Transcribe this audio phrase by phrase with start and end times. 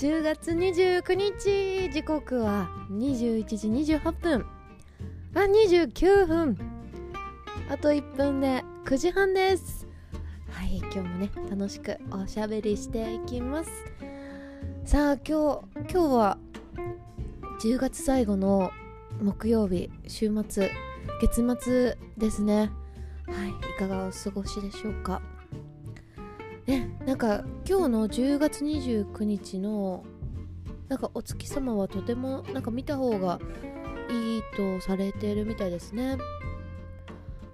[0.00, 4.46] 10月29日時刻は21時28分。
[5.34, 6.56] あ29分。
[7.68, 9.86] あと1分で9時半です。
[10.48, 13.70] はい今日もね楽しくおしゃべりしていきます。
[14.86, 16.38] さあ今日今日は
[17.62, 18.72] 10月最後の
[19.20, 20.70] 木曜日週末
[21.20, 22.70] 月末ですね。
[23.26, 25.20] はいいかがお過ごしでしょうか。
[26.70, 30.04] ねなんか今日の10月29日の
[30.88, 33.40] なんかお月様はとてもなんか見た方が
[34.08, 36.16] いいとされてるみたいですね。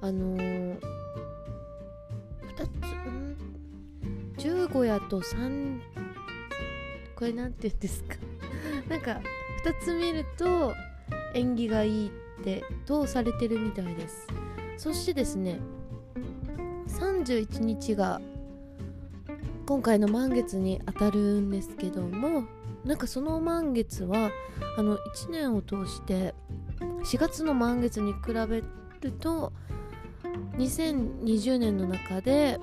[0.00, 0.80] あのー、2
[2.56, 2.66] つ
[3.10, 3.36] ん？
[4.38, 5.80] 十五夜と3
[7.14, 8.16] これなんて言うんですか？
[8.88, 9.20] なんか
[9.64, 10.74] 2つ見ると
[11.34, 12.10] 縁起がいいっ
[12.44, 14.26] てどうされてるみたいです。
[14.76, 15.58] そしてですね
[16.88, 18.20] 31日が
[19.66, 22.44] 今回の満月に当たるんですけども
[22.84, 24.30] なんかその満月は
[24.78, 26.34] あの1年を通して
[26.78, 28.62] 4月の満月に比べ
[29.00, 29.52] ると
[30.56, 32.60] 2020年の中で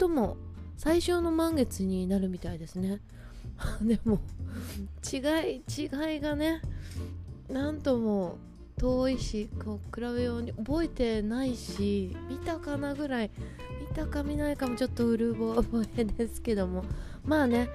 [0.00, 0.36] 最も
[0.76, 3.00] 最小の満月になるみたいですね。
[3.80, 4.18] でも
[5.12, 5.18] 違
[5.58, 6.60] い違いがね
[7.48, 8.38] なんとも
[8.76, 13.30] 遠いしこう比べように覚えてないし見たかなぐらい
[13.94, 16.84] たか見ないかもちょっとうる覚えですけども。
[17.24, 17.68] まあね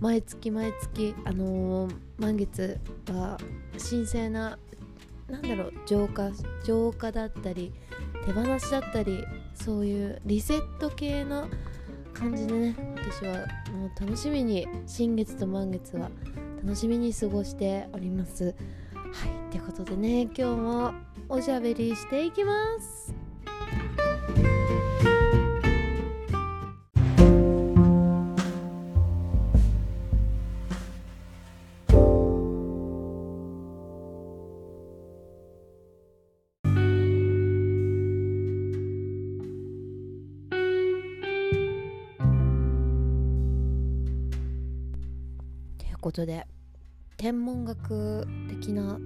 [0.00, 3.38] 毎月毎月あのー、満月は
[3.78, 4.58] 神聖な
[5.28, 6.30] なんだろう浄化
[6.64, 7.72] 浄化だったり
[8.26, 11.48] 手放しだったりそういうリセット系の
[12.12, 16.10] 感じでね私はもう楽しみに新月と満月は
[16.64, 18.44] 楽しみに過ごしております。
[18.44, 18.54] はい
[19.50, 20.94] ということでね今日も
[21.28, 23.01] おしゃべりしていきます。
[46.12, 46.46] ことで
[47.16, 48.98] 天文学的な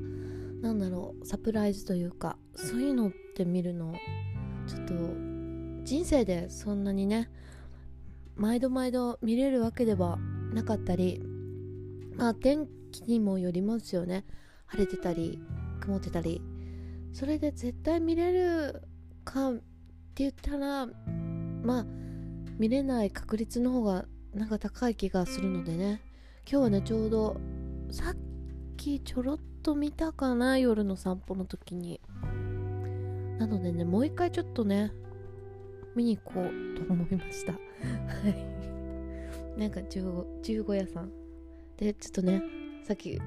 [0.60, 3.94] なんだろうサプライズというかそういうのって見るの
[4.66, 4.94] ちょっと
[5.84, 7.30] 人生でそんなにね
[8.34, 10.18] 毎度毎度見れるわけでは
[10.52, 11.22] なかったり
[12.16, 14.24] まあ天気にもよりますよね。
[14.66, 15.38] 晴れてたり
[15.80, 16.42] 曇ってたり。
[17.12, 18.82] それで絶対見れる
[19.24, 19.62] かって
[20.14, 20.86] 言ったら
[21.62, 21.86] まあ
[22.58, 26.00] 見れない確率の方がなんか高い気がするのでね。
[26.48, 27.40] 今日はねちょうど
[27.90, 28.16] さっ
[28.76, 32.00] きちょろっと見たかな夜の散歩の時に。
[33.40, 34.92] なのでねもう一回ちょっとね
[35.96, 36.44] 見に行こう
[36.86, 37.52] と思いました。
[37.52, 37.58] は
[39.56, 39.60] い。
[39.60, 41.10] なんか十五夜さん。
[41.78, 42.40] でちょっとね
[42.84, 43.20] さっき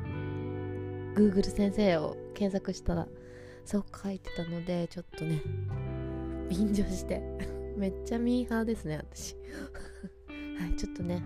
[1.16, 3.06] Google 先生を検索したら
[3.66, 5.41] そう書いてたのでちょっとね
[6.50, 7.22] 便乗して。
[7.75, 9.35] めっちゃミーハーですね私。
[10.58, 11.22] はいちょっとね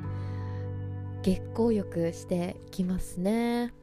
[1.24, 3.74] 月光浴してきますね。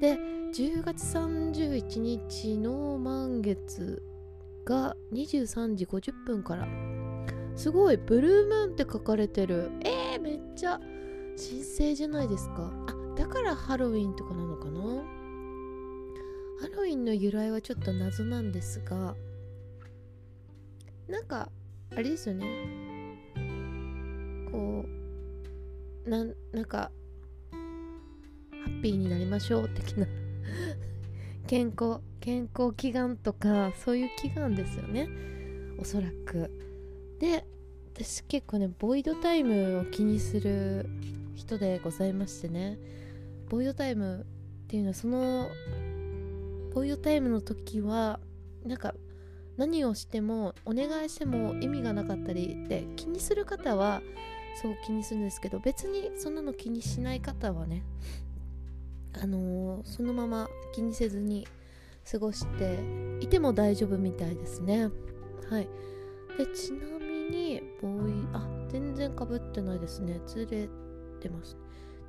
[0.00, 4.02] で10月31日の満月
[4.64, 6.66] が23時50分から。
[7.56, 9.70] すごいブルームーンって書かれてる。
[9.84, 10.80] えー、めっちゃ
[11.36, 12.72] 神聖じゃないですか。
[12.88, 14.80] あだからハロウィンとかなのかな。
[16.60, 19.14] ハロウィンの由来はちょっと謎なんですが
[21.08, 21.50] なんか
[21.92, 22.46] あれですよね。
[24.50, 24.93] こう
[26.06, 26.90] ななんか
[27.50, 27.56] ハ
[28.68, 30.06] ッピーになりましょう的な。
[31.46, 35.08] 健康健康祈願とかそういう祈願ですよね。
[35.78, 36.50] おそらく。
[37.18, 37.44] で
[37.94, 40.88] 私結構ねボイドタイムを気にする
[41.34, 42.78] 人でございましてね。
[43.48, 44.26] ボイドタイム
[44.64, 45.48] っていうのはその
[46.74, 48.18] ボイドタイムの時は
[48.64, 48.94] なんか
[49.56, 54.02] 何をしてもお願いしても意味がなかったりで気にする方は
[54.60, 57.82] そう気にするんですけど別にそんなの気にしない方はね
[59.20, 61.46] あのー、そのまま気にせずに
[62.10, 62.78] 過ごして
[63.20, 64.90] いても大丈夫みたいですね。
[65.48, 65.68] はい。
[66.36, 70.20] でちなみにボーイあ全然かぶってないですね。
[70.26, 70.68] ずれ
[71.20, 71.56] てます。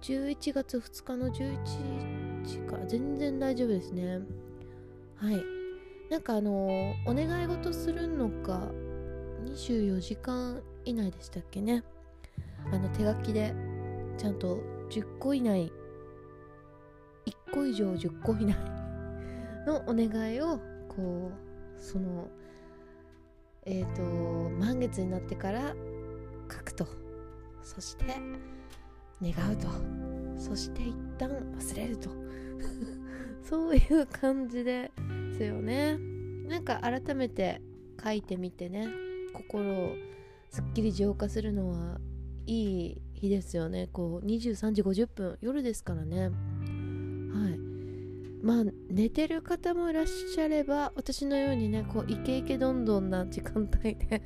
[0.02, 2.78] 11月2日の11時か。
[2.88, 4.20] 全然大丈夫ですね。
[5.16, 5.42] はい。
[6.10, 8.72] なんかあのー、お願い事するのが
[9.46, 11.84] 24時間以内でしたっけね。
[12.72, 13.54] あの手書きで
[14.18, 14.60] ちゃんと
[14.90, 15.72] 10個以内
[17.26, 18.56] 1個以上10個以内
[19.66, 22.28] のお願いをこうその
[23.66, 25.76] えっ、ー、と満月になってから
[26.52, 26.88] 書くと。
[27.64, 28.06] そして
[29.22, 29.68] 願うと。
[30.38, 32.10] そして一旦忘れると。
[33.44, 34.92] そういう感じで
[35.36, 35.98] すよね。
[36.48, 37.62] なんか改めて
[38.04, 38.88] 書いてみてね。
[39.34, 39.96] 心を
[40.50, 42.00] すっきり浄化するのは
[42.48, 43.88] いい日ですよね。
[43.92, 46.30] こう23時50分夜ですからね。
[46.30, 46.32] はい。
[48.44, 54.22] まあ寝てる方もいらっしゃれば私のようにねこうイケイケどんどんな時間帯で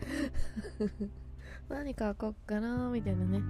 [1.70, 3.42] 何か書こうかなみたいなね。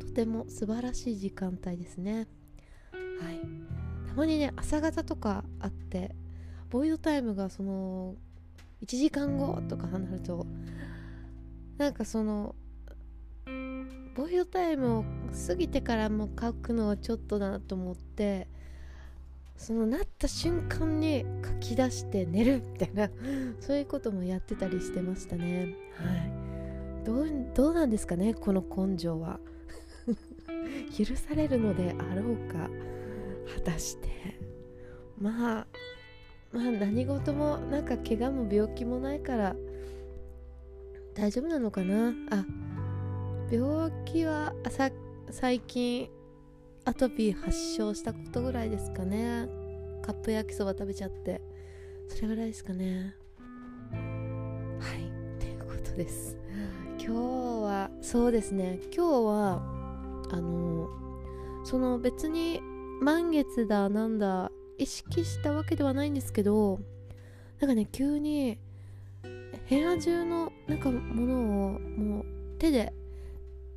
[0.00, 2.28] とても素晴らしい時間帯ですね。
[3.20, 3.40] はい。
[4.08, 6.14] たまにね朝方とかあって
[6.70, 8.14] ボイドタイムがその
[8.82, 10.46] 1時間後とかなると
[11.78, 12.54] なんかその
[14.16, 15.04] ボイドタイムを
[15.46, 18.48] 過ぎてからも書くのはちょっとだなと思って
[19.58, 23.10] そのなった瞬間に書き出して寝るみたいな
[23.60, 25.74] そういうこともやってたりしてましたね。
[25.94, 26.14] は
[27.02, 27.04] い。
[27.04, 29.38] どうどうなんですかねこの根性は。
[30.96, 32.70] 許されるのであろうか
[33.54, 34.08] 果たして。
[35.18, 35.66] まあ
[36.52, 39.56] まあ何事もなんか怪我も病気もないから
[41.14, 42.14] 大丈夫なのかな？
[42.30, 42.46] あ
[43.50, 44.90] 病気はさ
[45.30, 46.08] 最近
[46.84, 49.46] アトピー発症したことぐらいですかね。
[50.02, 51.40] カップ焼きそば食べちゃって。
[52.08, 53.14] それぐらいですかね。
[53.92, 53.98] は
[54.96, 55.40] い。
[55.40, 56.36] ということです。
[56.98, 58.80] 今日はそうですね。
[58.92, 59.62] 今日は
[60.30, 60.88] あの
[61.64, 62.60] その別に
[63.00, 66.80] 満月だなんだ意識したわけではないんですけど
[67.60, 68.58] なんかね急に
[69.68, 72.24] 部屋中のなんかものをもう
[72.58, 72.92] 手で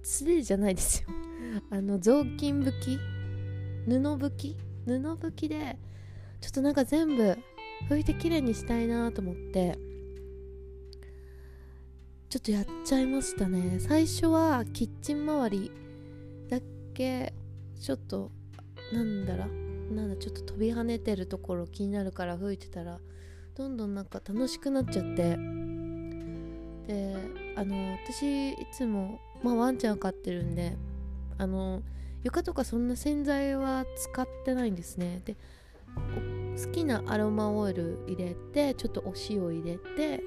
[0.04, 1.10] 素手じゃないですよ
[1.72, 3.00] あの雑巾拭き
[3.86, 5.78] 布拭き布拭きで
[6.42, 7.38] ちょっとなんか全部
[7.90, 9.78] 拭いてきれいにしたいなと思って
[12.30, 15.72] ちょっとやっちゃいましたね最初はキッチン周り
[16.50, 16.60] だ
[16.94, 17.34] け
[17.80, 18.32] ちょっと
[18.94, 23.00] なんだらなんだちょっと飛び跳ねてるところ気になるから吹いてたら
[23.56, 25.38] どんどんなんか楽しくなっちゃって
[26.88, 27.16] で
[27.56, 30.76] あの私いつも、まあ、ワンちゃん飼ってるんで
[31.38, 31.82] あの
[32.24, 35.22] 床とかそんな洗剤は使ってないんですね。
[35.26, 35.36] で
[36.62, 40.24] 好きなアロマオイル入れてちょっとお塩入れて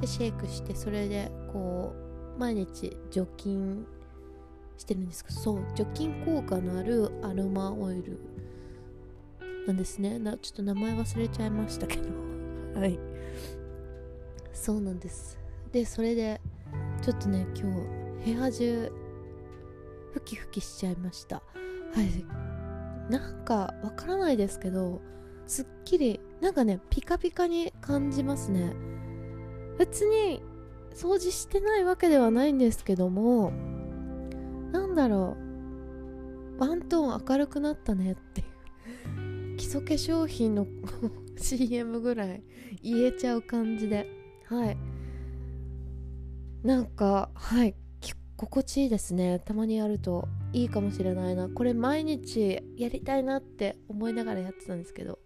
[0.00, 1.92] でシェイクしてそれでこ
[2.36, 3.84] う毎日除菌
[4.78, 8.18] してるんですけどそう除菌効果のあるアロマオイル
[9.66, 10.18] なんですね。
[10.18, 12.08] なちょっと名前忘れちゃいましたけど。
[12.78, 12.98] はい。
[14.52, 15.38] そうなんです。
[15.72, 16.40] でそれで
[17.02, 17.68] ちょっとね今
[18.22, 18.92] 日部屋中
[20.12, 21.36] ふきふきしちゃいました。
[21.36, 21.42] は
[22.02, 22.24] い
[23.10, 25.00] なんかわからないですけど
[25.46, 28.72] すっきりなんかねピカピカに感じますね。
[29.78, 30.42] 別に
[30.94, 33.50] 掃除してないわけではないんですけども
[34.70, 35.36] なんだろ
[36.58, 36.60] う。
[36.60, 39.56] ワントーン明るくなったねっていう。
[39.56, 40.66] 基礎化粧品の
[41.36, 42.42] CM ぐらい
[42.82, 44.06] 言えちゃう感じで。
[44.46, 44.76] はい。
[46.62, 47.74] なんかはい
[48.36, 49.38] 心地いいですね。
[49.38, 51.48] たまにやるといいかもしれないな。
[51.48, 55.20] これ毎日やりたいなって思いながらやってたんですけど。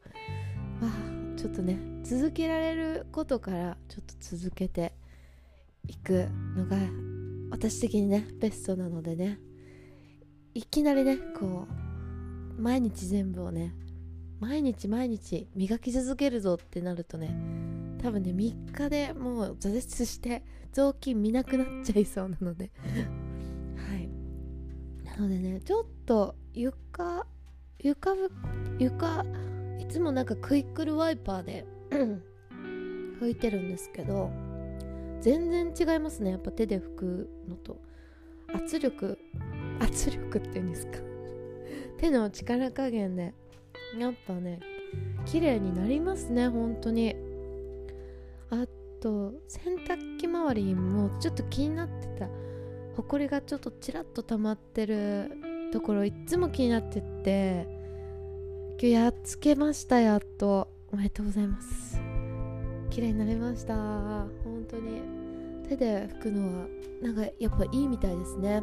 [0.82, 4.92] あちょっとね続けられることからちょっと続けて
[5.88, 6.76] いくのが
[7.50, 9.38] 私的にねベストなのでね。
[10.52, 11.66] いきなりねこ
[12.58, 13.74] う毎日全部をね
[14.40, 17.34] 毎日毎日磨き続けるぞってなるとね
[17.98, 22.70] 多分ね3日でもう挫折して雑巾見なくなっちゃいそうなので。
[23.76, 24.08] はい。
[25.04, 27.26] なのでねちょっと床
[27.78, 28.14] 床
[28.78, 29.24] 床
[29.78, 34.30] いつもなんかクイックルワイパーで拭いてるんですけど
[35.20, 36.30] 全然違いますね。
[36.32, 37.78] やっぱ手で拭くのと。
[38.54, 39.18] 圧力
[39.80, 40.98] 圧力っていうんですか。
[41.98, 43.34] 手の力加減で。
[43.98, 44.60] やっぱね
[45.24, 47.14] 綺麗になりますね本当に。
[47.14, 47.25] あ
[49.06, 52.26] と洗濯機周りもちょっと気になってた。
[52.96, 55.30] ほこりがちょっとちらっと溜まってる
[55.72, 57.68] ところいっつも気になってって。
[58.70, 60.68] 今日やっつけましたやっと。
[60.92, 62.00] おめでとうございます。
[62.90, 63.74] 綺麗になりました。
[64.42, 65.00] 本当に。
[65.68, 66.66] 手で拭くのは
[67.00, 68.60] なんかやっぱいいみたいですね。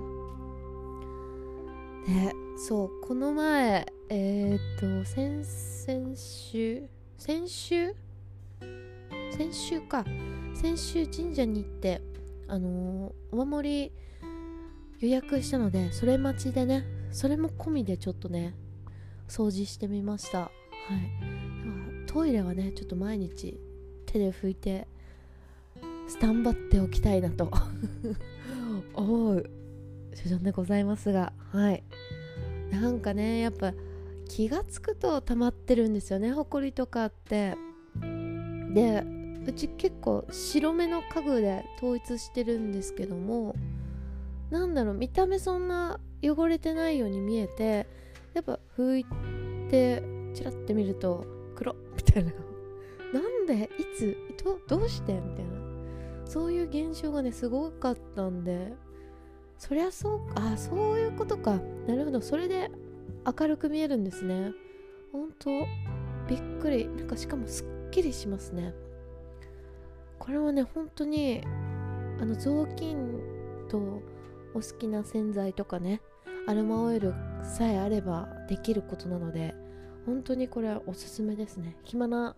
[2.06, 6.84] でそうこの前えっ、と先々週？
[7.18, 7.96] 先週？
[9.36, 10.06] 先週か。
[10.54, 12.02] 先週神社に行って
[12.48, 13.92] あのー、お守り
[15.00, 18.54] 予約したのでそれ待ちでねそれも込みでちょっとね
[19.28, 20.42] 掃除してみました。
[20.42, 20.52] はい。
[22.06, 23.60] トイレはねちょっと毎日
[24.06, 24.88] 手で拭いて
[26.08, 27.50] スタンバっておきたいなと
[28.94, 29.50] 思う
[30.14, 31.84] 所存でございますがはい。
[32.70, 33.74] なんかねやっぱ
[34.30, 37.56] 気がつくと溜まってるんですよねほこりとかって。
[38.76, 43.56] でうち結構白目の家具で統一してるんですけども
[44.50, 47.88] なんだろう見た目そんな汚れてないように見えて
[48.34, 49.06] やっぱ拭い
[49.70, 50.02] て
[50.34, 52.32] チラッて見ると黒みたいな。
[53.14, 54.18] なんでいつ
[54.68, 55.52] どうしてみたいな。
[56.26, 58.74] そういう現象がねすごかったんで
[59.60, 61.60] そりゃそうかあそういうことか。
[61.88, 62.22] なるほど。
[62.22, 62.72] それで
[63.40, 64.52] 明るく見えるんですね。
[65.12, 65.50] ほんと
[66.28, 66.88] びっくり。
[66.88, 68.74] なんかしかもすっきりしますね。
[70.24, 71.42] これはね本当に
[72.22, 73.20] あの雑巾
[73.68, 73.78] と
[74.54, 76.00] お好きな洗剤とかね
[76.48, 77.14] アロマオイル
[77.44, 79.54] さえあればできることなので
[80.06, 81.76] 本当にこれはおすすめですね。
[81.84, 82.38] 暇な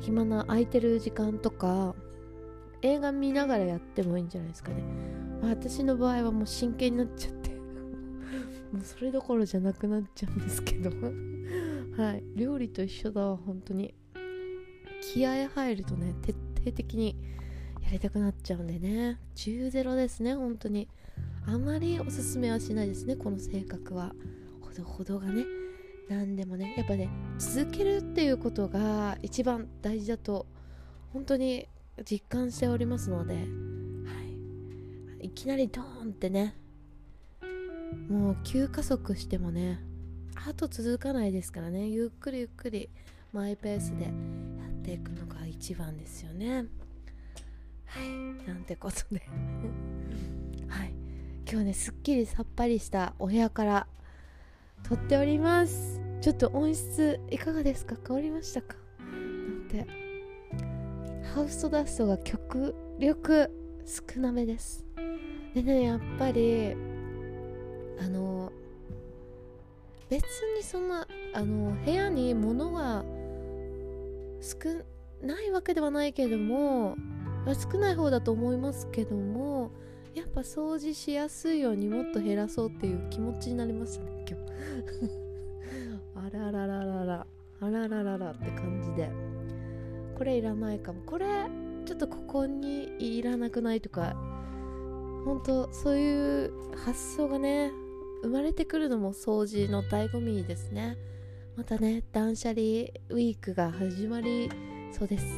[0.00, 1.94] 暇な空いてる時間とか
[2.82, 4.82] 映画見ながらやってもいいんじゃないですかね、
[5.40, 7.50] まあ、私の場合はもう真剣になっちゃって
[8.74, 10.90] もうそれどころじゃなくなっちゃうんですけど。
[11.96, 12.24] はい。
[12.34, 13.94] 料理と一緒だわ本当に。
[15.12, 16.34] 気合入るとね徹
[16.64, 17.16] 底的に
[17.82, 19.18] やりたくなっちゃうんでね。
[19.36, 20.88] 10ゼロですね本当に。
[21.46, 24.14] あまりおすすめはしないですねこの性格は。
[24.60, 25.44] ほどほどがね。
[26.08, 30.46] 何でもねやっぱね続けるっていうことが一番大事だと
[31.12, 31.66] 本当に
[32.04, 33.40] 実感しておりますので、は
[35.20, 36.56] い、いきなりドーンってね。
[38.08, 39.78] もう急加速してもね
[40.34, 41.88] あと続かないですからね。
[41.88, 42.90] ゆっくりゆっくり
[43.32, 44.12] マイペースでやっ
[44.82, 46.66] ていくのが一番ですよね。
[47.86, 48.08] はい。
[48.46, 49.22] なんてことで。
[50.68, 50.92] はい。
[51.50, 53.86] 今日ねすっきりさっぱりしたお部屋から
[54.82, 56.02] 撮っております。
[56.20, 57.96] ちょっと音質いかがですか？
[58.06, 58.76] 変わりましたか？
[58.98, 59.86] なんて。
[61.32, 63.50] ハウスダストが極力
[63.86, 64.84] 少なめです。
[65.54, 66.72] でねやっぱり
[68.00, 68.52] あの
[70.10, 70.24] 別
[70.58, 73.02] にそんなあの部屋に物は
[74.42, 74.58] 少
[75.24, 76.96] ないわけではないけども
[77.72, 79.70] 少ない方だと思いますけども
[80.14, 84.44] やっぱ掃除しやすいようにもっと減らそうっていう気持ちになりましたね今日。
[86.14, 87.26] あららららら
[87.60, 89.10] あららららって感じで。
[90.16, 91.02] これいらないかも。
[91.02, 91.26] これ
[91.84, 94.16] ちょっとここにいらなくないとか
[95.24, 97.72] 本当そういう発想がね
[98.22, 100.96] 生まれてくるのも掃除の醍醐味ですね。
[101.56, 104.48] またね断捨離ウィークが始まり
[104.96, 105.34] そうです、はい。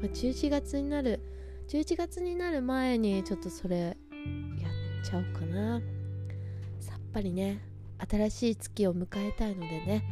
[0.00, 1.20] まあ、11月になる
[1.68, 3.94] 11月になる前にちょっとそれやっ
[5.04, 5.78] ちゃおうかな。
[6.80, 7.60] さっぱりね
[8.10, 10.04] 新しい月を迎えたいのでね。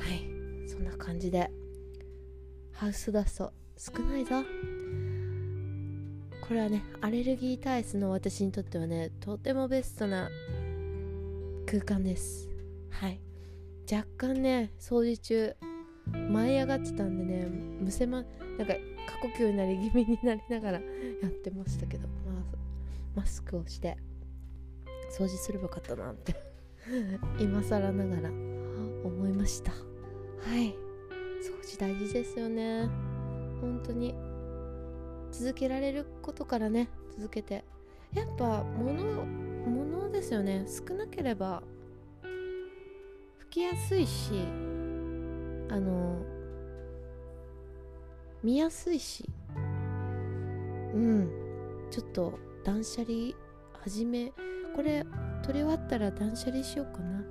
[0.00, 0.68] はい。
[0.68, 1.48] そんな感じで
[2.72, 4.42] ハウスダスト少ないぞ。
[6.46, 10.28] これはねアレルギー体質の私にとってはねとてもベストな
[11.64, 12.50] 空間です。
[12.90, 13.20] はい。
[13.90, 15.56] 若干ね掃除中
[16.12, 18.24] 舞い上がってたんでねむせま
[18.58, 18.74] なんか
[19.06, 22.56] 過呼吸になり気味になりながらやってましたけど、まあ、
[23.16, 23.96] マスクをして
[25.16, 26.34] 掃除すればよかったなって
[27.38, 28.30] 今更ながら
[29.04, 29.72] 思いました。
[29.72, 29.76] は
[30.60, 30.74] い。
[31.42, 32.88] 掃除大事ですよね。
[33.60, 34.14] 本当に。
[35.30, 37.64] 続けられることからね続けて。
[38.14, 39.24] やっぱ物
[39.66, 40.66] 物ですよね。
[40.66, 41.62] 少なければ
[42.22, 44.32] 拭きやすいし
[45.68, 46.22] あの
[48.42, 49.28] 見やすいし。
[50.94, 51.30] うん。
[51.90, 53.32] ちょっと断捨離
[53.82, 54.32] 始め
[54.74, 55.04] これ
[55.42, 57.24] 取り終わったら断捨離しようかな。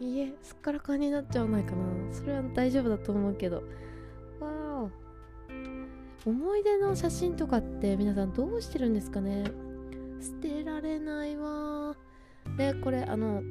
[0.00, 2.12] いいえすっからかんになっちゃわないかな。
[2.12, 3.62] それは大丈夫だと思うけど。
[4.40, 4.90] わお。
[6.28, 9.44] 思い出の写真とかって皆さんどうしてるんですかね？
[10.20, 11.96] 捨てられないわ
[12.56, 13.42] でこれあの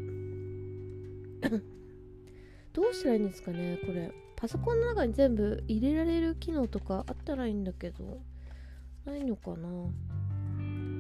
[2.74, 4.12] どうしたらいいんですかねこれ。
[4.36, 8.20] パソコンの中に全部入れられる機能とかあったらいいんだけど。
[9.06, 9.68] ないのかな。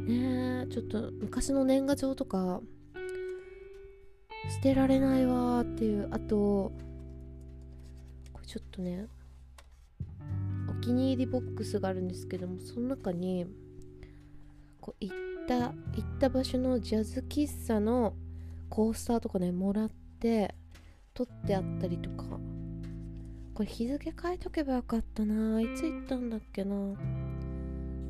[0.07, 2.61] ねえちょっと昔の年賀状とか
[4.49, 6.07] 捨てられないわーっていう。
[6.11, 6.71] あと
[8.33, 9.05] これちょっとね
[10.67, 13.45] お気に入りボックスがあるんですけどもその中に
[14.79, 15.15] こう行っ
[15.47, 18.15] た行った場所のジャズ喫茶の
[18.69, 20.55] コースターとかねもらって
[21.13, 22.25] 撮ってあったりとか。
[23.53, 25.61] これ日付変えとけばよかったな。
[25.61, 26.75] いつ行ったんだっけな。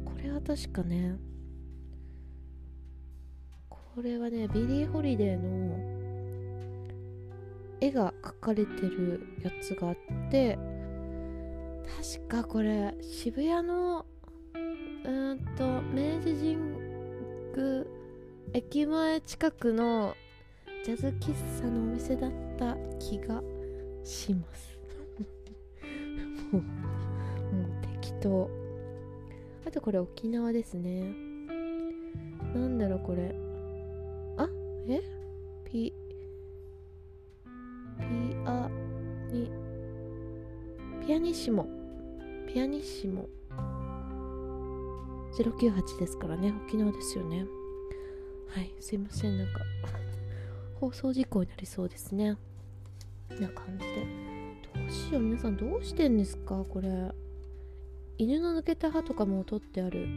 [0.06, 1.18] これは確かね。
[3.70, 5.78] これはねビリー・ホリデーの
[7.82, 9.96] 絵が描かれてるやつがあっ
[10.30, 10.58] て。
[12.02, 14.06] 確かこれ渋谷の
[15.04, 16.56] うんと明治神
[17.56, 17.86] 宮
[18.54, 20.16] 駅前近くの
[20.86, 23.42] ジャズ喫茶のお店だったた気が
[24.04, 24.80] します。
[26.52, 26.64] もう
[28.00, 28.48] 適当。
[29.66, 31.02] あとこれ沖縄ですね。
[32.54, 33.34] なんだろうこれ。
[34.38, 34.48] あ？
[34.88, 35.02] え？
[35.66, 35.92] ピ
[37.98, 38.06] ピ
[38.46, 38.70] ア
[39.32, 39.52] ニ
[41.08, 41.66] ピアニッシモ。
[42.48, 43.28] ピアニッシモ。
[45.34, 46.54] 098ですからね。
[46.68, 47.48] 沖縄ですよね。
[48.50, 48.72] はい。
[48.80, 49.38] すいません。
[49.40, 49.62] なんか
[50.80, 52.38] 放送事故になりそうですね。
[53.42, 54.06] な感じで。
[54.74, 56.64] どうしよう皆さんどうしてんですか？
[56.70, 56.90] これ。
[58.18, 60.08] 犬の抜けた歯とかも取ってある。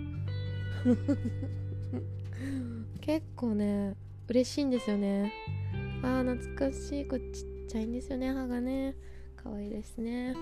[3.00, 3.96] 結構ね
[4.28, 5.32] 嬉しいんですよね。
[6.02, 7.06] あー懐かしい。
[7.06, 8.94] これちっちゃいんですよね歯がね。
[9.36, 10.34] 可愛いですね。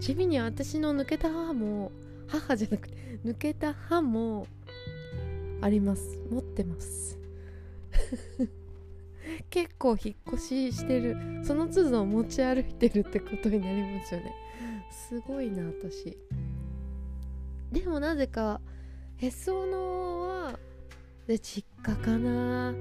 [0.00, 1.90] 地味に私の抜けた歯も
[2.26, 4.46] 母じゃなくて抜けた歯も
[5.60, 6.18] あります。
[6.30, 7.18] 持ってます
[9.50, 11.16] 結構引っ越ししてる。
[11.44, 14.34] その都度持ち歩いてるってことになりますよね。
[14.90, 16.18] すごいな私。
[17.72, 18.60] でもなぜか
[19.16, 20.58] へそのは
[21.26, 22.72] で実家かな。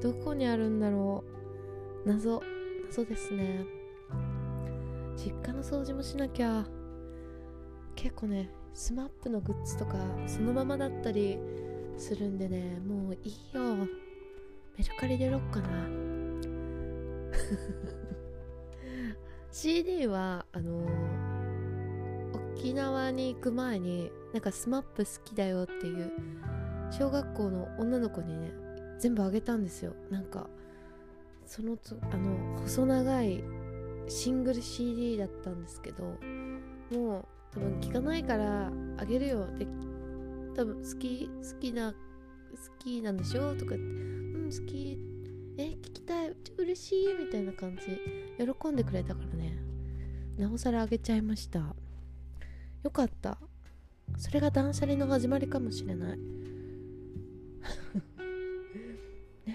[0.00, 1.24] どこにあるんだろ
[2.04, 2.08] う。
[2.08, 2.42] 謎。
[2.86, 3.64] 謎ですね。
[5.16, 6.66] 実家の掃除もしなきゃ。
[7.94, 9.94] 結構ねスマップのグッズとか
[10.26, 11.38] そのままだったり
[11.96, 13.86] するんでねもういいよ。
[14.76, 15.68] メルカリで売ろっかな。
[19.50, 26.10] CD はあのー、沖縄に行く前になんかスマップ好きだよっていう
[26.90, 28.52] 小学校の女の子にね
[28.98, 29.94] 全部あげたんですよ。
[30.10, 30.48] なんか
[31.46, 33.44] そのつあの細長い
[34.08, 36.02] シングル CD だったんですけど
[36.90, 39.46] もう多分聞かないからあげるよ。
[39.58, 39.66] で
[40.56, 41.96] 多分好き好きな好
[42.78, 43.54] きなんでしょ？
[43.54, 43.84] とかって
[44.60, 44.98] 好き。
[45.58, 46.36] え聞きたい。
[46.58, 47.14] 嬉しい。
[47.18, 47.82] みたいな感じ。
[48.38, 49.58] 喜んでくれたからね。
[50.38, 51.74] なおさらあげちゃいました。
[52.82, 53.38] よかった。
[54.16, 56.18] それが断捨離の始まりかもしれない。
[59.46, 59.54] ね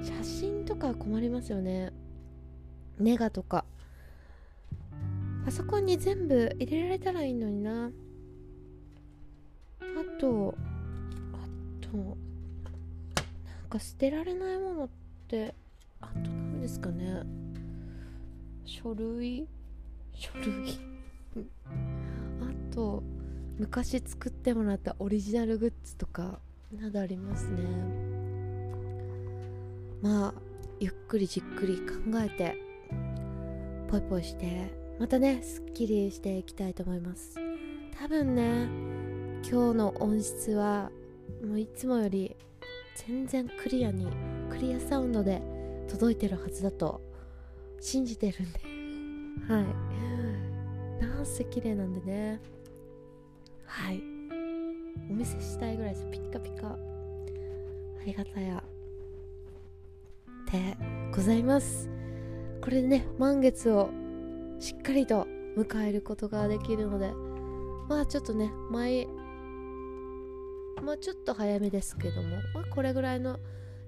[0.00, 0.04] え。
[0.04, 1.92] 写真とか困りますよね。
[2.98, 3.64] ネガとか。
[5.44, 7.90] パソコンに全部入れられたらいいのにな。
[9.80, 9.84] あ
[10.18, 10.54] と
[11.32, 11.38] あ
[11.80, 12.16] と
[13.72, 14.88] か捨てられないものっ
[15.28, 15.54] て
[16.02, 17.22] あと何ですかね。
[18.66, 19.48] 書類？
[20.12, 20.78] 書類？
[22.42, 23.02] あと
[23.58, 26.38] 昔作ってもらったオリジナルグッズとか
[26.70, 27.62] などありますね。
[30.02, 30.34] まあ
[30.78, 32.58] ゆっくりじっくり考えて
[33.88, 37.38] ポイポイしてまたねすっきりしていきたいと思います。
[37.98, 38.68] 多分ね
[39.48, 40.90] 今日の音質は
[41.42, 42.36] もういつもより
[42.94, 44.06] 全然クリアに
[44.50, 45.42] クリアサウンドで
[45.88, 47.00] 届いてるはずだと
[47.80, 48.60] 信じてるんで。
[49.52, 51.02] はい。
[51.02, 52.40] なんせ綺麗なんでね。
[53.66, 54.02] はい。
[55.10, 56.06] お見せしたいぐらいです。
[56.10, 56.68] ピッカピカ。
[56.68, 56.76] あ
[58.04, 58.62] りがたや。
[60.50, 60.76] で
[61.14, 61.88] ございます。
[62.62, 63.90] これでね満月を
[64.60, 65.26] しっかりと
[65.56, 67.12] 迎えることができるので
[67.88, 69.08] まあちょっとね前
[70.82, 73.38] まあちょっと早めですけどもまあこれぐらいの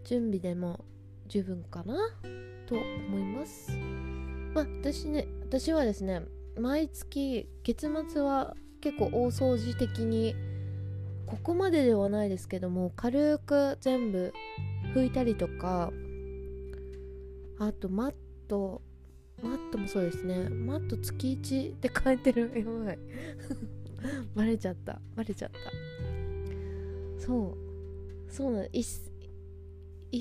[0.04, 0.84] 準備でも
[1.26, 1.94] 十分かな
[2.66, 3.72] と思います。
[4.54, 6.22] まあ私ね私はですね
[6.58, 10.36] 毎月月末は結構大掃除的に
[11.26, 14.32] ここまでではないですけども軽く全部
[14.94, 15.90] 拭いたりとか
[17.58, 18.14] あとマッ
[18.46, 18.82] ト
[19.42, 22.52] マットもそうですねマット月1で変えてる。
[22.54, 22.98] やばい。
[24.34, 26.13] バレちゃったバレちゃった。
[27.18, 27.56] そ
[28.28, 28.32] う。
[28.32, 29.06] そうなの一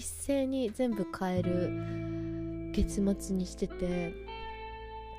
[0.02, 4.14] 斉に全部変える月末にしてて。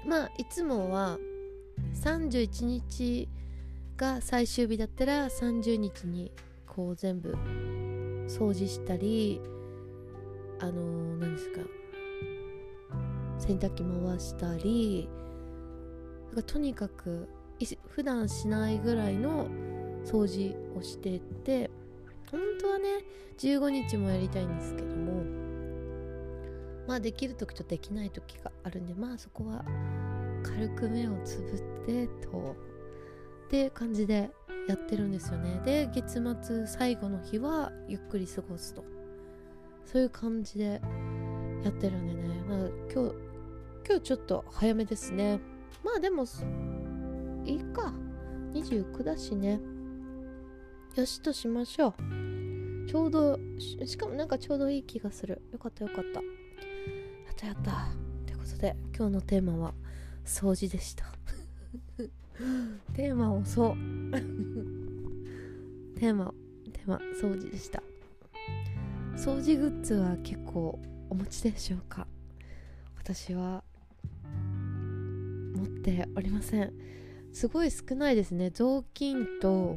[0.06, 1.18] まあいつもは
[1.94, 3.28] 31日
[3.96, 6.30] が最終日だったら30日に
[6.66, 7.34] こう全部
[8.28, 9.40] 掃除したり
[10.60, 11.60] あの、何ですか。
[13.38, 15.08] 洗濯機回したり。
[16.46, 17.28] とにかく
[17.88, 19.46] 普段しないぐらいの
[20.04, 21.70] 掃除をしてって
[22.30, 23.04] 本当はね
[23.38, 25.24] 15日もやりたいんですけども
[26.86, 29.64] まあできる時とできない時があるんでまあそこは
[30.42, 32.56] 軽く目をつぶってと
[33.46, 34.30] って感じで
[34.68, 35.60] やってるんですよね。
[35.64, 38.84] で月末最後の日はゆっくり過ごすと。
[39.84, 40.80] そういう感じで
[41.62, 42.58] やってるんでね、まあ、
[42.92, 43.14] 今日
[43.86, 45.40] 今日ちょっと早めですね。
[45.84, 46.24] まあでも
[47.44, 47.92] いいか。
[48.54, 49.60] 29だしね。
[50.96, 51.94] よしとしましょう。
[52.88, 55.42] ちょうどしかもなんかちょうどいい気がする。
[55.52, 56.20] よかったよかった。
[56.20, 56.26] や
[57.32, 57.88] ったやった。
[58.24, 59.74] ということで今日のテーマは
[60.24, 61.06] 掃除でした。
[62.94, 63.74] テーマをそう
[65.98, 66.32] テーマ
[66.72, 67.82] テーマ掃除でした。
[69.16, 70.78] 掃除グッズは結構
[71.10, 72.06] お持ちでしょうか？
[72.98, 73.64] 私は
[75.56, 76.72] 持っておりません。
[77.32, 78.50] すごい少ないですね。
[78.50, 79.76] 雑巾と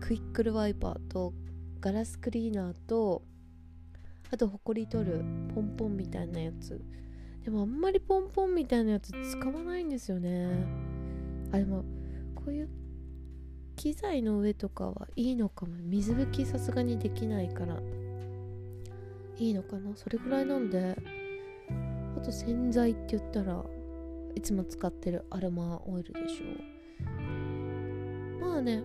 [0.00, 1.32] クイックルワイパーと
[1.80, 3.22] ガラスクリーナーと
[4.30, 6.80] あとほこり取るポンポンみたいなやつ。
[7.44, 10.66] でもあんまりポンポンみたいなやつ使わないんですよね。
[11.52, 11.84] あでも
[12.34, 12.68] こういう
[13.76, 15.72] 機材の上とかはいいのかも。
[15.82, 17.80] 水拭きさすがにできないから。
[19.38, 19.96] いいのかな？
[19.96, 20.96] それぐらいなんで。
[22.16, 23.64] あと洗剤って言ったら
[24.34, 26.44] いつも使ってるアロマオイルでしょ
[28.44, 28.44] う。
[28.44, 28.82] まあね。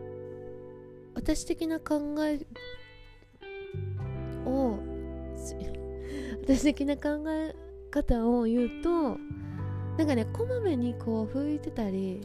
[1.26, 2.46] 私的な考え
[4.46, 4.78] を
[6.44, 7.56] 私的な考え
[7.90, 9.18] 方を言うと
[9.98, 12.22] なんかねこまめにこう拭いてたり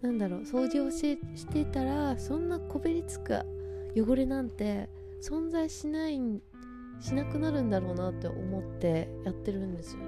[0.00, 3.34] なんだろう掃除をししてたらそんなこびりつく
[3.96, 4.88] 汚れなんて
[5.20, 6.40] 存在しない
[7.00, 10.06] しなくなるんだろうなって思ってやってるんですよね。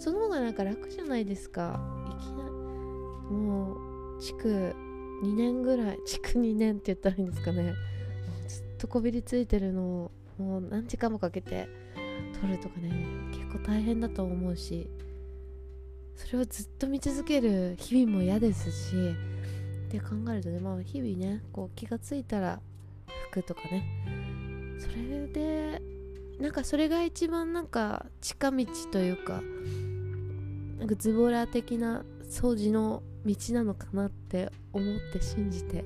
[0.00, 1.80] その方がなんか楽じゃないですか。
[2.18, 2.50] いきなり
[3.36, 3.74] も
[4.16, 4.74] う築
[5.22, 7.74] 2年ぐらい築2年って言ったらいいんですかね。
[8.48, 11.68] ずっとこびりついてるのをもう何時間もかけて
[12.40, 12.90] 取るとかね
[13.32, 14.88] 結構大変だと思うし
[16.14, 18.94] それをずっと見続ける日々も嫌ですし
[19.88, 22.60] って考えるとねまあ日々ねこう気がついたら
[23.30, 23.84] 服とかね。
[24.78, 25.80] それで
[26.38, 29.40] なんかそれが一番なんか近道というか
[30.78, 35.84] なんかズボラ的な掃除の道なのかなって思って信じて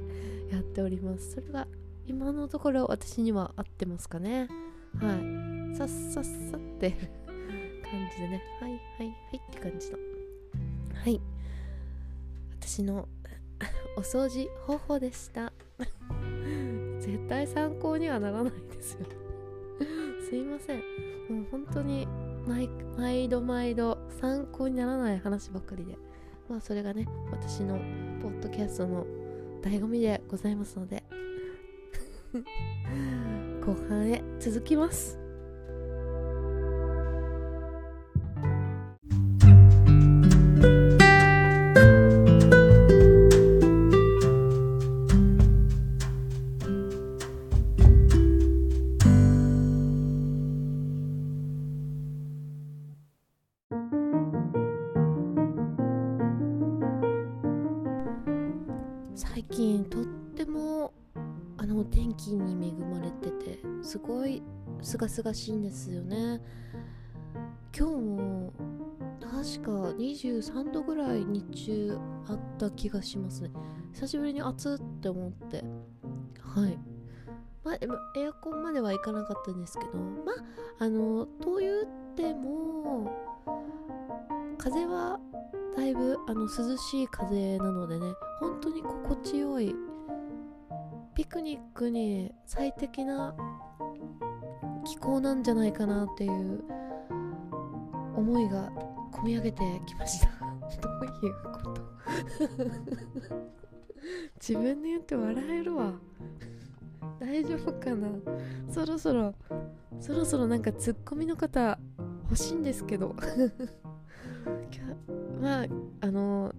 [0.53, 1.33] やっております。
[1.33, 1.67] それが
[2.07, 4.49] 今のところ私には合ってますかね。
[4.99, 5.77] はい。
[5.77, 8.43] さっさっさって感じでね。
[8.61, 9.99] はいはいはいって感じの。
[10.95, 11.21] はい。
[12.61, 13.09] 私の
[13.97, 15.53] お掃除方法でした。
[17.01, 19.07] 絶対参考にはならないですよ。
[20.29, 20.79] すいません。
[21.29, 22.07] もう本当に
[22.47, 25.97] 毎毎度毎度参考にならない話ばっかりで。
[26.51, 27.79] まあそれがね私の
[28.21, 29.07] ポッドキャストの
[29.63, 31.05] 醍醐味でございますので
[33.65, 35.20] 後半へ続きます。
[65.01, 66.43] がすがしいんですよね。
[67.77, 68.53] 今日も
[69.21, 73.51] 確か23度ぐらい日中あった気がしますね。
[73.95, 75.65] 久しぶりに暑って思って。
[76.43, 76.79] はい。
[77.65, 77.75] まあ
[78.19, 79.99] エアコンまではいかなかったんですけど。
[79.99, 80.33] ま
[80.79, 83.11] ああのと言っても
[84.59, 85.19] 風は
[85.75, 88.07] だいぶあの涼しい風なのでね。
[88.39, 89.75] 本当に心地よい
[91.15, 93.35] ピクニックに最適な
[94.85, 96.63] 気候なんじゃないかなっていう
[98.17, 98.71] 思いが
[99.13, 100.29] 込み上げてきました。
[100.81, 101.81] どういうこと？
[104.41, 105.93] 自分で言って笑えるわ。
[107.19, 108.09] 大丈夫かな？
[108.69, 109.35] そろそろ
[110.01, 111.79] そろそろなんかツッコミの方
[112.25, 113.15] 欲しいんですけど。
[115.41, 115.67] まあ
[116.03, 116.55] あの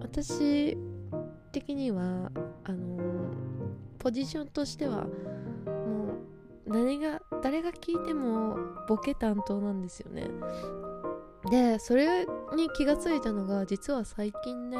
[0.00, 0.76] 私
[1.52, 2.30] 的には
[2.64, 2.98] あの
[3.98, 5.04] ポジションとしては
[5.66, 6.14] も
[6.66, 8.56] う何が誰が聞いても
[8.88, 10.30] ボケ担当なんですよね。
[11.50, 12.24] でそれ
[12.56, 14.78] に気がついたのが実は最近ね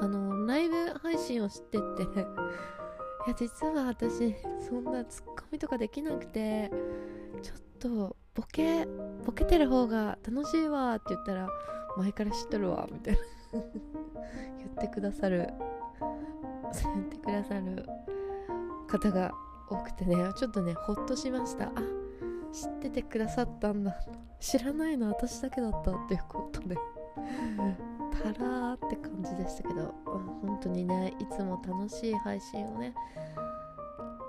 [0.00, 2.04] あのライブ配信をしてて
[3.26, 6.70] いや実は私そんなツッコミとかできなくて
[7.42, 8.86] ちょっとボケ
[9.26, 11.48] ボケてる方が楽しいわって言ったら
[11.96, 13.20] 前から知っとるわみたいな。
[14.58, 15.48] 言ってくださる
[16.94, 17.84] 言ってくださる
[18.86, 19.32] 方が
[19.80, 21.66] 多くてねちょっとねほっとしました。
[21.66, 21.70] あ
[22.52, 23.96] 知っててくださったんだ。
[24.40, 26.76] 知らないの私だけだったっていうことで。
[28.22, 32.94] たらーって感じでしたけど本当にねいつも楽しい配信をね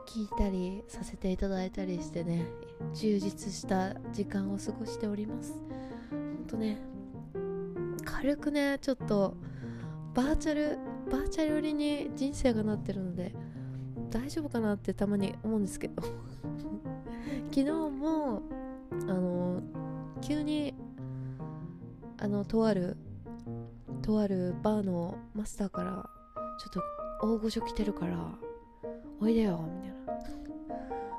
[0.08, 2.46] 聞いたりさせていただいたりしてね
[2.94, 5.54] 充実した時間を過ごしております。
[6.10, 6.78] ほんとね
[8.04, 9.36] 軽くねちょっと
[10.14, 10.78] バーチャル
[11.12, 13.34] バーチャル寄りに人生がなってるので
[14.10, 16.04] 大丈夫かなってたまに思うんですけど。
[17.52, 18.42] 昨日も
[19.08, 19.62] あの
[20.22, 20.74] 急に
[22.18, 22.98] あのとある
[24.02, 26.10] とあるバーのマスターから
[26.60, 26.70] ちょっ
[27.22, 28.18] と大御所来てるから
[29.22, 29.96] おいでよみたいな。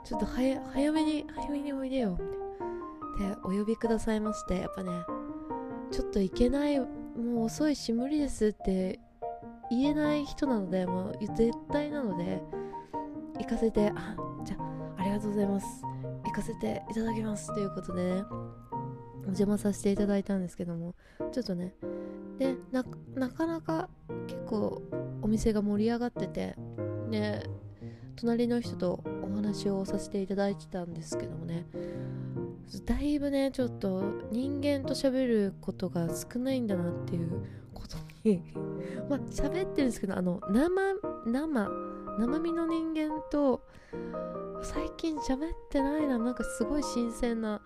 [0.05, 2.47] ちょっと早めに早めにおいでよみたいな。
[3.35, 4.91] でお呼びくださいましてやっぱね
[5.91, 9.01] ちょっといけないもう遅いし無理ですって
[9.71, 12.43] 言えない人なのでもう絶対なので
[13.39, 13.93] 行かせて。
[13.95, 15.83] あじゃあありがとうございます。
[16.25, 17.53] 行かせていただきます。
[17.55, 18.25] ということでね。
[19.23, 20.95] お邪魔させていただいたんですけども。
[21.33, 21.75] ちょっとね。
[22.39, 22.85] でな
[23.29, 23.89] かなか
[24.27, 24.83] 結構
[25.23, 26.57] お店が盛り上がってて。
[27.11, 27.49] で
[28.17, 31.67] 隣の人とお話をさせていただいてたんですけどもね。
[32.85, 37.45] だいぶねちょっと人間と喋ることが少ないんだなっていう
[37.75, 38.43] ことに。
[39.09, 40.95] まあ喋ってるんですけどあの生
[41.27, 41.86] 生
[42.19, 43.63] 生身の人間と
[44.63, 47.61] 最近喋ってないななんかすごい新鮮な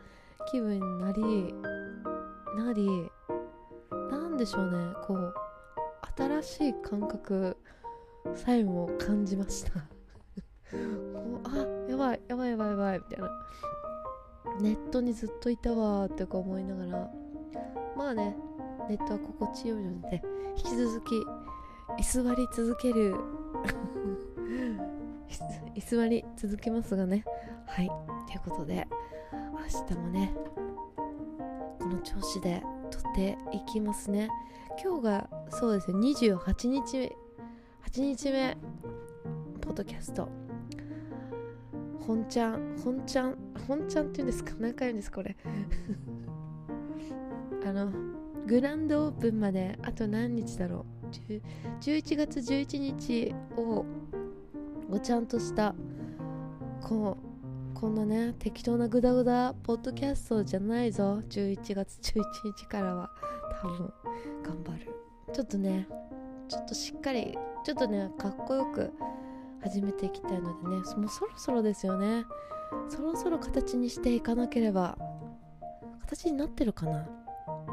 [0.51, 1.55] 気分になり
[2.57, 3.11] なり
[4.11, 5.35] なんでしょうねこう
[6.17, 7.57] 新しい感覚
[8.35, 9.73] さえも感じました。
[10.71, 13.31] こうあやばいやばいやばいやばいみたいな。
[14.61, 17.11] ネットにずっといたわーってか思いながら。
[17.97, 18.37] まあね
[18.89, 20.23] ネットは心地よいので
[20.57, 21.15] 引き続き
[21.99, 23.15] 居座り続ける。
[25.81, 27.25] 居座り続けますがね。
[27.67, 27.87] はい。
[28.27, 28.87] ということで
[29.33, 30.33] 明日もね
[31.79, 34.29] この調子で撮っていきますね。
[34.83, 37.13] 今日がそうですね28日
[37.91, 38.57] 8日目
[39.61, 40.29] ポッドキャスト。
[42.07, 43.37] 本ちゃん本ちゃん
[43.69, 44.53] 本ちゃんっていうんですか？
[44.59, 45.37] 何回言うんですこれ？
[47.65, 47.91] あの
[48.47, 51.07] グランドオープンまであと何日だろう
[51.81, 53.85] ？11月11日を
[54.91, 55.75] ごちゃんとした
[56.83, 57.17] こ
[57.75, 61.23] うこんなね適当なグダグダポッドキャストじゃないぞ。
[61.31, 62.23] 11月11
[62.57, 63.11] 日からは
[63.63, 63.93] 多分
[64.43, 64.93] 頑張る。
[65.33, 65.87] ちょっとね
[66.49, 68.93] ちょっとしっかりちょっとねかっこよく
[69.63, 72.25] 始めていきたいのでねもうそろそろですよね。
[72.89, 74.99] そろそろ形にしていかなければ
[76.01, 77.07] 形になってるかな。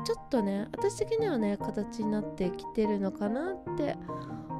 [0.05, 3.97] ちょっとね私的にはね形になってきてるのかなって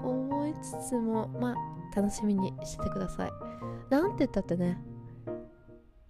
[0.04, 3.32] 思いつつもまあ楽しみにしてください。
[3.90, 4.80] なんて言ったってね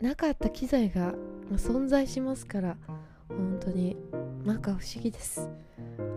[0.01, 1.13] なかった機材が
[1.53, 2.77] 存在しますから
[3.29, 3.97] 本当に
[4.43, 5.49] なんか不思議です。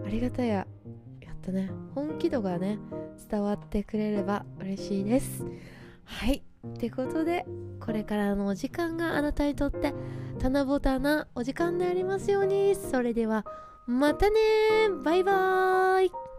[0.05, 0.67] ありがたや
[1.21, 2.79] やったね本気度がね
[3.31, 5.45] 伝わってくれれば嬉しいです。
[6.05, 6.43] はい。
[6.67, 7.47] ってことで
[7.81, 9.95] これからのお時間があなたにとって
[10.39, 12.75] 棚ぼたなお時間でありますように。
[12.75, 13.47] それでは
[13.87, 14.37] またね
[15.03, 16.30] バイバーイ。